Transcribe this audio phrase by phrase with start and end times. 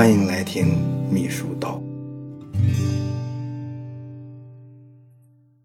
[0.00, 0.78] 欢迎来听
[1.12, 1.78] 秘书道。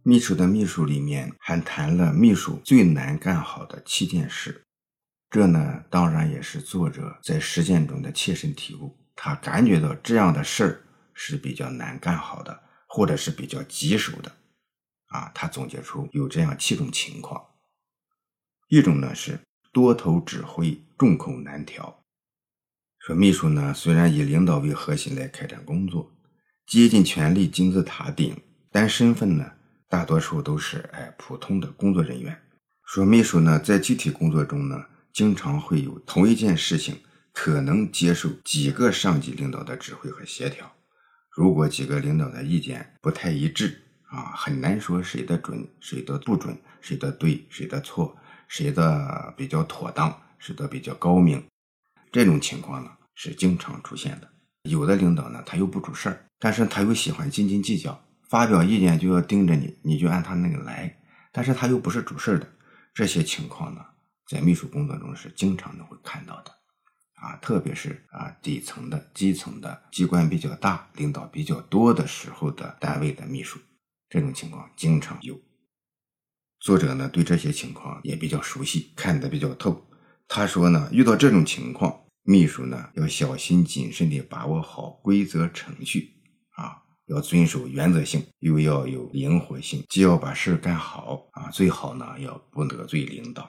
[0.03, 4.65] 秘书的秘书里面还谈了秘书最难干好的七件事，
[5.29, 8.97] 这呢当然也是作者在实践中的切身体悟。
[9.15, 10.83] 他感觉到这样的事儿
[11.13, 14.29] 是比较难干好的，或者是比较棘手的。
[15.05, 17.41] 啊，他总结出有这样七种情况。
[18.67, 19.39] 一种呢是
[19.71, 22.01] 多头指挥，众口难调。
[23.05, 26.11] 说秘书呢，虽然以领导为核心来开展工作，
[26.65, 28.35] 竭尽全力金字塔顶，
[28.71, 29.51] 但身份呢，
[29.87, 32.35] 大多数都是哎普通的工作人员。
[32.83, 36.97] 说秘书呢，在具体工作中呢，经常会有同一件事情，
[37.31, 40.73] 可能接受几个上级领导的指挥和协调。
[41.29, 51.43] 如果几个领导的意见不太一致啊，很难说谁的准，谁的不准，谁的对，谁的错，谁的比较妥当，谁的比较高明。
[52.11, 54.29] 这种情况呢是经常出现的。
[54.69, 61.01] 有的领导呢他又不主事儿，但是他又喜欢斤斤计较，发表意见就要盯着你，你就按他那个来。
[61.31, 62.47] 但是他又不是主事儿的，
[62.93, 63.85] 这些情况呢，
[64.27, 66.51] 在秘书工作中是经常能会看到的。
[67.15, 73.59] 啊，特别是啊底层的、基层的、机关比较大、领导比较多的时候的单位的秘书，
[74.09, 75.39] 这种情况经常有。
[76.59, 79.87] 作者呢对这些情况也比较熟悉，看得比较透。
[80.27, 82.04] 他说呢，遇到这种情况。
[82.27, 86.11] 秘书呢，要小心谨慎地把握好规则程序
[86.55, 93.47] 啊，要遵守原则性，又要有灵活性，既要把事干好啊，最好呢要不得罪领导。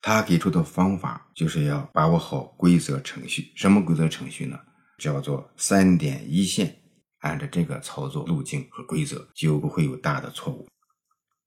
[0.00, 3.50] 他给出的方法就是要把握好规则程序。
[3.56, 4.56] 什么规则程序呢？
[4.98, 6.80] 叫做三点一线，
[7.18, 10.68] 按照这个操作路径和规则，就不会有大的错误。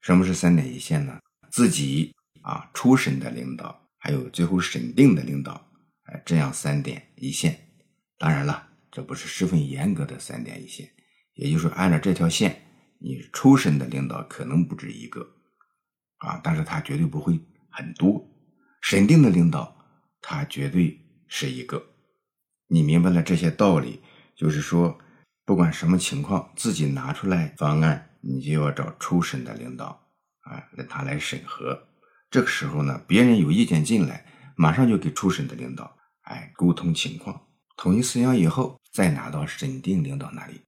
[0.02, 1.18] 什么是三点一线呢？
[1.50, 5.71] 自己啊，初审的领导，还有最后审定的领导。
[6.26, 7.70] 这样三点一线，
[8.18, 10.90] 当然了，这不是十分严格的三点一线，
[11.36, 12.62] 也就是说，按照这条线，
[13.00, 15.22] 你初审的领导可能不止一个，
[16.18, 17.40] 啊，但是他绝对不会
[17.70, 18.28] 很多。
[18.82, 19.76] 审定的领导，
[20.22, 21.82] 他绝对是一个。
[22.68, 24.02] 你明白了这些道理，
[24.36, 25.00] 就是说，
[25.46, 29.88] 不管什么情况，自己拿出来方案，你就要找初审的领导，
[30.42, 31.88] 啊，让他来审核。
[32.30, 35.98] 这个时候呢，别人有意见进来，马上就给初审的领导。
[36.32, 40.62] 哎，沟通情况，统一思想以后，再拿到审定领导那里。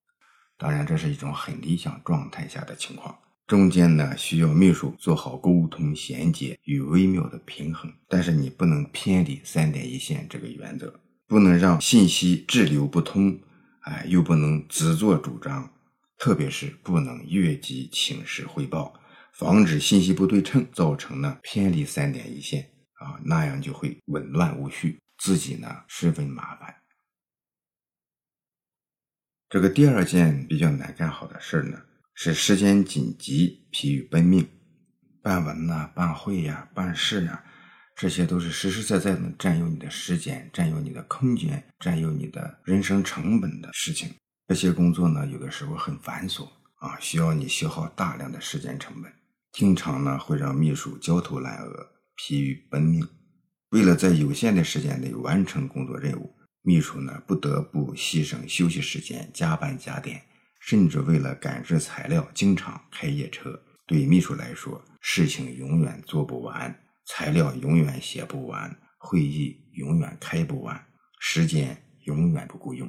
[0.57, 3.18] 当然，这是一种很理想状态下的情况。
[3.47, 7.91] 中间呢，需要秘书做好沟通衔接与微妙的平衡。
[8.09, 13.40] 但是你不能偏离三点一线这个原则，不能让信息滞留不通，
[13.81, 15.72] 哎，又不能自作主张，
[16.18, 18.94] 特别是不能越级请示汇报，
[19.34, 22.62] 防止信息不对称，造成呢偏离三点一线
[23.00, 25.00] 啊，那样就会紊乱无序。
[25.18, 26.75] 自己呢十分麻烦。
[29.50, 31.79] 这个第二件比较难干好的事儿呢，
[32.16, 34.50] 是时间紧急、疲于奔命，
[35.22, 37.44] 办文呐、办会呀、办事呀，
[37.96, 44.12] 这些都是实实在在的占用你的时间、占用你的空间、占用你的人生成本的事情。
[44.47, 46.50] 这些工作呢，有的时候很繁琐
[46.80, 49.13] 啊，需要你消耗大量的时间成本，
[49.51, 53.07] 经常呢会让秘书焦头烂额、疲于奔命。
[53.74, 60.22] 为了在有限的时间内完成工作任务，秘书呢不得不牺牲休息时间，加班加点，
[60.60, 63.60] 甚至为了赶制材料，经常开夜车。
[63.88, 70.86] 对秘书来说，事情永远做不完，材料永远写不完，会议永远开不完，
[71.20, 72.88] 时间永远不够用。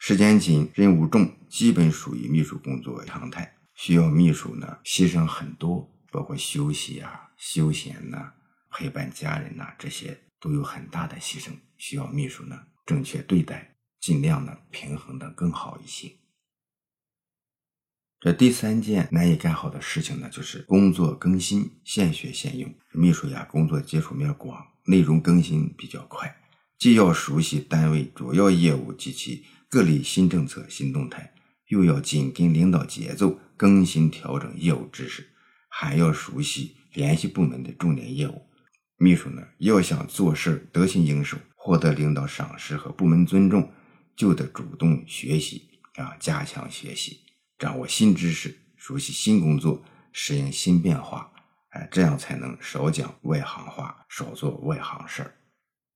[0.00, 8.32] 时间紧，任务重，基本属于秘书工作常态，需要秘书呢牺牲很多，包括休息啊、休闲呐。
[8.70, 16.12] 陪伴家人呐，这些都有很大的牺牲，需要秘书呢正确对待，尽量的平衡的更好一些。
[18.20, 22.74] 这第三件难以干好的事情呢，就是工作更新现学现用。
[22.92, 26.36] 秘书呀，工作接触面广，内容更新比较快，
[26.78, 31.32] 既要熟悉单位主要业务及其各类新政策新动态，
[31.68, 35.30] 又要紧跟领导节奏更新调整业务知识，
[35.70, 38.46] 还要熟悉联系部门的重点业务。
[39.02, 43.72] 秘书呢，要想做事得心应手，获得领导赏识和部门尊重，
[44.14, 47.20] 就得主动学习啊，加强学习，
[47.58, 49.82] 掌握新知识，熟悉新工作，
[50.12, 51.32] 适应新变化，
[51.70, 55.34] 哎，这样才能少讲外行话，少做外行事儿。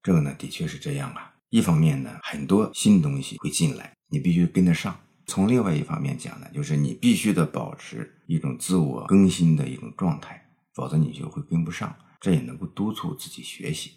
[0.02, 1.34] 这个呢，的确是这样啊。
[1.50, 4.94] 一方面呢，很多新东西会进来，你必须跟得上；
[5.26, 10.42] 从另外一方面讲呢，就是你必须得保持一种自我更新的一种状态，
[10.72, 11.94] 否则你就会跟不上。
[12.24, 13.90] 这也能够督促自己学习。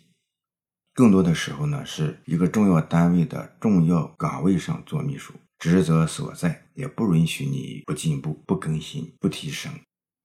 [0.94, 9.72] 更多的时候呢，是一个重要单位的重要岗位上做秘书，职责所在也不允许你不进步、不更新、不提升。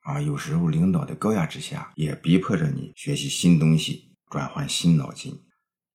[0.01, 5.41] 啊，有时候领导的高压之下，也逼迫着你学习新东西，转换新脑筋。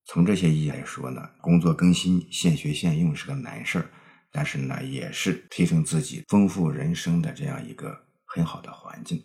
[0.05, 3.89] 从这些意义来说呢，工作更新、现学现用是个难事儿，
[4.31, 9.21] 但是呢，也是提升自己、丰富人生的这样一个很好的环境。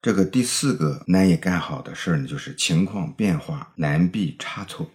[0.00, 4.88] 这个第四个难以干好的事儿呢，就是情况变化难避差错。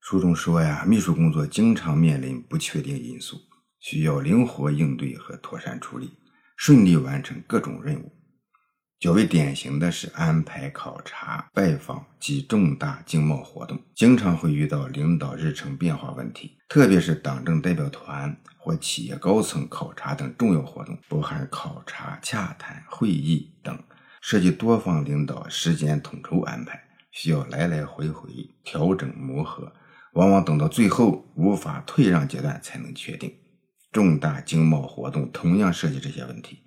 [0.00, 3.36] 书中说呀，秘书工作经常面临不确定因素，
[3.80, 6.12] 需要灵活应对和妥善处理，
[6.56, 8.12] 顺利完成各种任务。
[9.00, 23.76] 较为典型的是安排考察、拜访及重大经贸活动，经常会遇到领导日程变化问题，特别是党政代表团或企业高层考察等重要活动，包含考察、洽谈、会议等。
[24.30, 26.78] 涉及多方领导时间统筹安排，
[27.10, 28.28] 需要来来回回
[28.62, 29.72] 调整磨合，
[30.12, 33.32] 往往等到最后无法退让阶段才能确定。
[33.90, 36.58] 重大经贸活动同样涉及这些问题。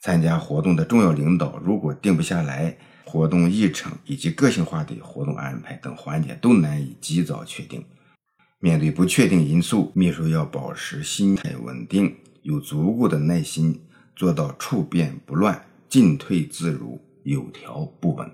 [0.00, 2.74] 参加活动的重要领导如果定不下来，
[3.04, 7.84] 活动议程以及个性化的活动安排等环节都难以及早确定。
[8.60, 13.82] 面对不确定因素，秘书要保持心态稳定，有足够的耐心，
[14.16, 15.66] 做到处变不乱。
[15.90, 18.30] 进退自如，有条不紊。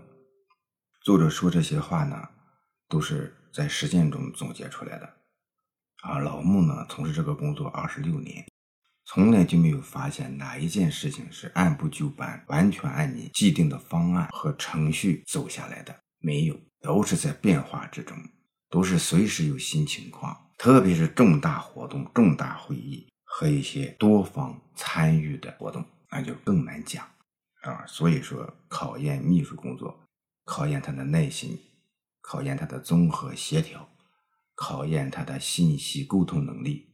[1.03, 2.29] 作者说这些话呢，
[2.89, 5.07] 都是在实践中总结出来的。
[6.03, 8.45] 啊，老穆呢从事这个工作二十六年，
[9.07, 18.17] 从来就没有发现哪一件事情是按部就班、完全按你既定的方案和程序走下来的，没有，都是在变化之中，
[18.69, 20.37] 都是随时有新情况。
[20.59, 27.07] 特别是重大活动、重大会议和一些多方参与的活动，那就更难讲。
[27.69, 30.07] 啊，所以说考验秘书工作，
[30.45, 31.59] 考验他的耐心，
[32.21, 33.89] 考验他的综合协调，
[34.55, 36.87] 考验他的信息沟通能力，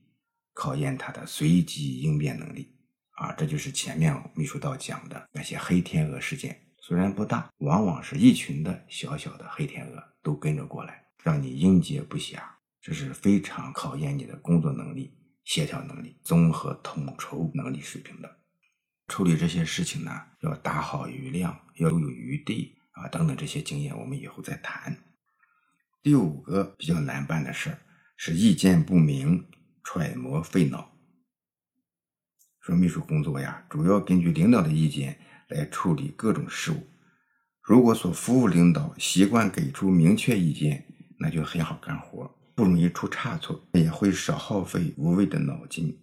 [0.55, 2.75] 考验他的随机应变能力。
[3.17, 12.41] 啊，这就是前面秘书道讲的那些黑天鹅事件，虽然不大，往往是一群的小小的黑天鹅都跟着过来，让你应接不暇。
[12.81, 15.15] 这是非常考验你的工作能力、
[15.45, 18.39] 协调能力、综合统筹能力水平的。
[19.13, 24.97] 处理这些事情呢，要打好余量，要有余地啊，等等这些经验，我们以后再谈。
[26.03, 27.79] 第五个比较难办的事儿
[28.17, 29.45] 是意见不明，
[29.85, 30.97] 揣摩费脑。
[32.63, 35.19] 说秘书工作呀，主要根据领导的意见
[35.49, 36.89] 来处理各种事务。
[37.61, 40.87] 如果所服务领导习惯给出明确意见，
[41.19, 45.99] 那就很好干活，不容易出差错，也会少耗费无谓的脑筋。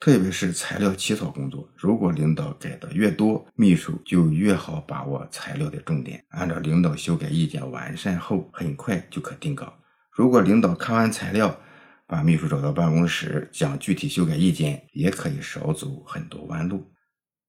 [0.00, 9.74] 特别是材料起草工作，如果领导改的越多，秘书就越好把握材料的重点，按照领导修改意见完善后，很快就可定稿。
[10.12, 11.58] 如果领导看完材料，
[12.06, 16.92] 把秘书找到办公室讲具体修改意见，也可以少走很多弯路。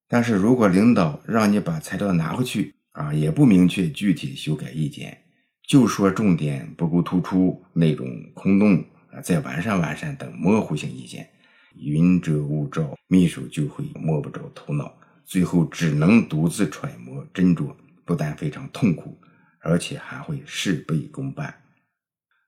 [0.07, 5.15] 但是如果领导让你把材料拿回去啊，也不明确具体修改意见，
[5.67, 11.29] 就说重点不够突出，内容空洞啊，再完善完善等模糊性意见。
[11.75, 14.93] 云遮雾罩，秘书就会摸不着头脑，
[15.25, 17.73] 最后只能独自揣摩斟酌，
[18.05, 19.17] 不但非常痛苦，
[19.59, 21.63] 而且还会事倍功半。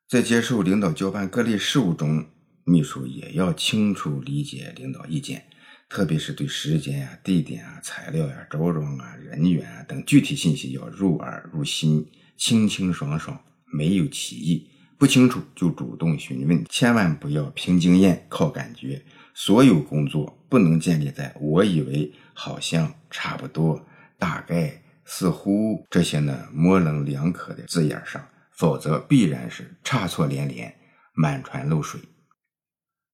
[0.07, 2.25] 在接受领导交办各类事务中，
[2.63, 5.45] 秘书也要清楚理解领导意见，
[5.87, 14.67] 特别是对时间呀、地点啊、材料呀、着装啊、人员啊等具体信息要入耳入心，清清爽爽，没有歧义。
[15.01, 19.03] 不清楚就主动询问，千万不要凭经验靠感觉。
[19.33, 23.83] 所有工作不能建立在我以为、好像、差不多、
[24.19, 30.71] 大概、似乎这些呢模棱两可的字眼上，否则必然是差错连连、
[31.15, 31.99] 满船漏水。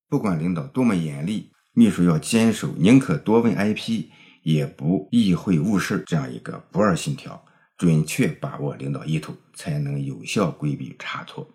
[0.09, 4.07] 不管领导多么严厉，秘书要坚守宁可多问 IP，
[4.43, 7.45] 也不意会误事这样一个不二信条，
[7.77, 11.49] 准确把握领导意图，才能有效规避差错。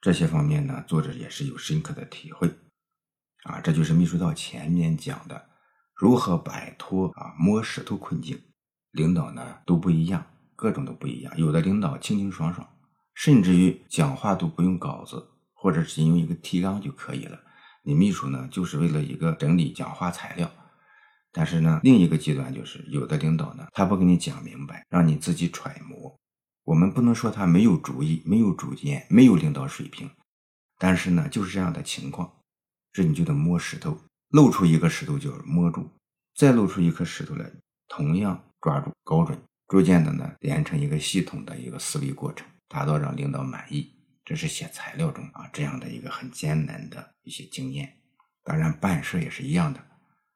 [0.00, 2.48] 这些方面呢，作者也是有深刻的体会，
[3.44, 5.50] 啊，这就是秘书道前面讲的
[5.94, 8.40] 如何摆脱啊摸石头困境。
[8.92, 10.26] 领导呢都不一样，
[10.56, 11.32] 各种都不一样。
[11.36, 12.66] 有的领导清清爽爽，
[13.14, 17.38] 甚至于讲话都不用稿子，或者是用一个提纲就可以了。
[17.84, 20.50] 你秘书呢，就是为了一个整理讲话材料。
[21.30, 26.18] 但是呢，另一个极端就是有的领导呢，他不跟你讲明白，让你自己揣摩。
[26.64, 30.10] 我们不能说他没有主意、没有主见、没有领导水平，
[30.78, 32.30] 但是呢，就是这样的情况，
[32.92, 33.98] 这你就得摸石头，
[34.28, 35.90] 露出一个石头就要摸住，
[36.34, 37.50] 再露出一颗石头来，
[37.88, 43.96] 同样抓住，高准逐渐的呢连成一个系统的一个思维过程，达到让领导满意。
[44.24, 48.00] 这是写材料中啊这样的一个很艰难的一些经验。
[48.44, 49.84] 当然办事也是一样的。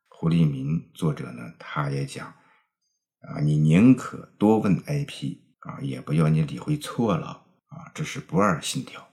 [0.09, 7.27] 胡立民作者呢，他也讲啊，你宁可多问 IP 啊，也不要你理会错了
[7.67, 9.07] 啊，这是不二信条。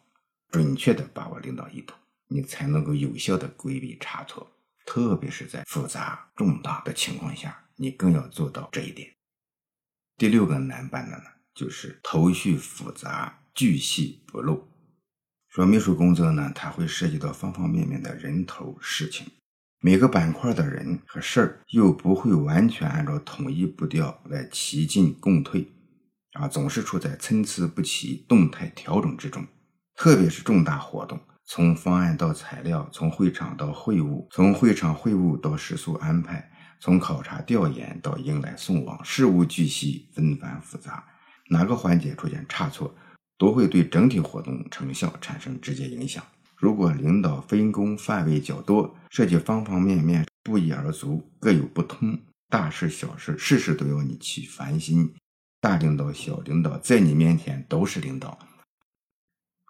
[0.50, 1.96] 准确的把握领导意图，
[2.28, 4.52] 你才能够有效的规避差错。
[4.86, 9.10] 特别是在复杂重大的情况下，你更要做到这一点。
[10.18, 14.68] 第六个难办的呢，就是头绪复杂，巨细不漏。
[15.48, 19.28] 说秘书工作呢，它会涉及到方方面面的人头事情，
[19.80, 25.66] 每个板块的人和事儿又不会完全按照统一步调来齐进共退，
[26.34, 29.46] 啊，总是处在参差不齐、动态调整之中。
[29.96, 41.04] 特别是重大活动，从方案到材料，从会场到会务，从会场会务到食宿安排，从考察调研到迎来送往，事无巨细，纷繁复杂，
[41.50, 42.96] 哪个环节出现差错？
[43.38, 46.24] 都会对整体活动成效产生直接影响。
[46.56, 52.20] 如果领导分工范围较多，涉及方方面面，不一而足，各有不通，
[52.50, 55.14] 大事小事，事事都要你去烦心。
[55.62, 58.40] 大领导、小领导在你面前都是领导。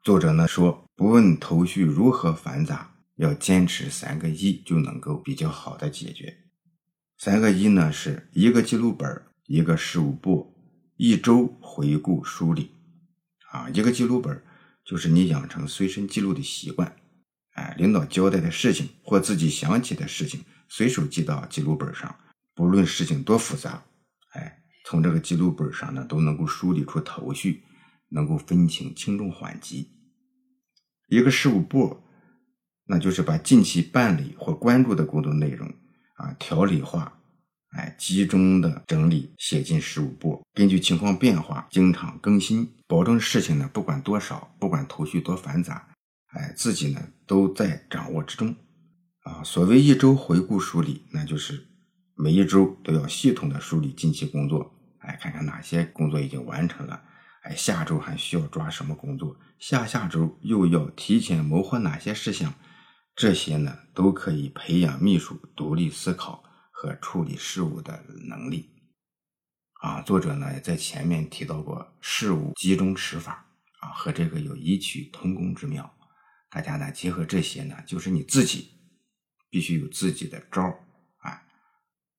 [0.02, 6.46] 作者呢说，不问头绪如何繁杂，要坚持三个一，就能够比较好的解决。
[7.18, 10.56] 三个一呢，是一个记录本，一个事务簿，
[10.96, 12.72] 一周回顾梳理。
[13.52, 14.42] 啊，一个记录本
[14.86, 16.96] 就是你养成随身记录的习惯，
[17.56, 22.16] 哎，领导交代的事情或自己想起的事情，随手记到记录本上，
[22.56, 23.84] 不论事情多复杂，
[24.92, 27.64] 从这个记录本上呢，都能够梳理出头绪，
[28.10, 29.88] 能够分清轻重缓急。
[31.08, 32.04] 一个事务簿，
[32.88, 35.66] 那就是把近期办理或关注的工作内容
[36.16, 37.18] 啊条理化。
[37.70, 45.88] 哎，集中的整理写进事务簿，根据情况变化，经常更新，保证事情呢不管多少，不管头绪多繁杂，
[46.34, 48.54] 哎，自己呢都在掌握之中。
[49.22, 51.66] 啊，所谓一周回顾梳理，那就是
[52.18, 57.04] 每一周都要系统的梳理近期工作，哎，看看哪些工作已经完成了，
[57.44, 62.54] 哎，下周还需要抓什么工作，下下周又要提前谋划哪些事项，
[63.16, 66.44] 这些呢都可以培养秘书独立思考。
[66.74, 68.68] 和处理事务的能力，
[69.82, 73.46] 啊，作者呢也在前面提到过事务集中持法，
[73.82, 75.94] 啊，和这个有异曲同工之妙。
[76.50, 78.72] 大家呢结合这些呢，就是你自己
[79.52, 80.80] 必须有自己的招儿，
[81.20, 81.44] 哎，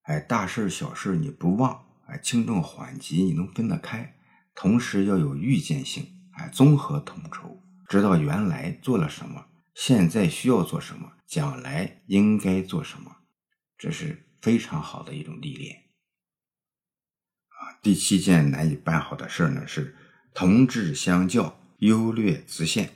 [0.02, 4.14] 哎，大事小事你不忘，哎，轻重缓急你能分得开，
[4.54, 13.16] 同时要有预见性，哎，综合统筹，知道原来做了什么，现在需要做什么，将来应该做什么，
[13.78, 14.28] 这是。
[14.42, 15.84] 非常好的一种历练
[17.46, 17.78] 啊！
[17.80, 19.96] 第七件难以办好的事呢，是
[20.34, 22.90] 同质相较，优劣自现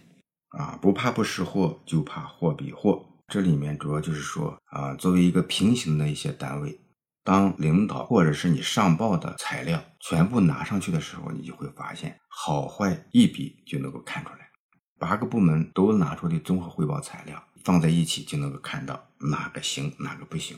[0.48, 0.76] 啊！
[0.82, 3.06] 不怕不识货，就怕货比货。
[3.28, 6.80] 这里面主要就是说啊，作为一个平行的一些单位，
[7.26, 14.48] 当领导或者是你上报的材料全部拿上去的时候，你就会发现好坏一比就能够看出来。
[14.96, 20.56] 八个部门都拿出的综合汇报材料放在一起，就能够看到哪个行，哪个不行。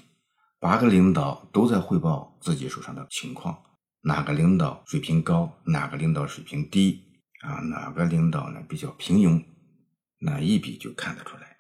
[0.61, 3.59] 八个领导都在汇报自己手上的情况，
[4.03, 7.03] 哪个领导水平高，哪个领导水平低
[7.41, 7.61] 啊？
[7.61, 9.43] 哪个领导呢比较平庸？
[10.19, 11.57] 那一比就看得出来。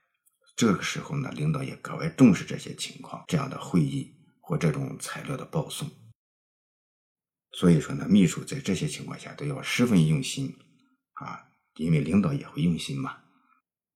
[0.55, 4.12] 这个时候呢，领导也格外重视这些情况，这样的会议
[4.49, 5.87] 或这种材料的报送。
[7.52, 10.57] 所以说呢，秘书在这些情况下都要十分用心
[11.12, 13.19] 啊，因为领导也会用心嘛。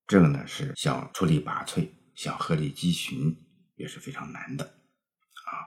[0.06, 3.35] 这个呢是想出类拔萃，想鹤立鸡群
[3.76, 5.64] 也是非常难的啊。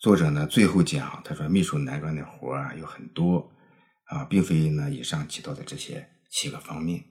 [0.00, 3.52] 作者呢最后讲，他说秘书难干的活啊有很多
[4.06, 7.04] 啊，并非呢以上提到的这些七个方面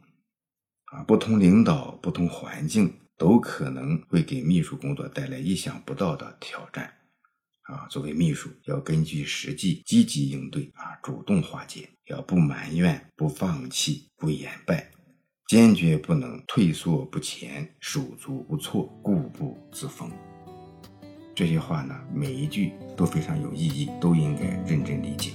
[0.91, 6.96] 啊，不同领导、不同环境都可能会给秘书工作带来意想不到的挑战
[7.67, 7.87] 啊。
[7.89, 14.91] 作为秘书，要根据实际积极应对啊，主动化解，要不埋怨、不放弃、不言败，
[15.47, 20.11] 坚决不能退缩不前、手足无措、固步自封。
[21.35, 25.31] 这些话呢，每一句都非常有意义，都应该认真理解。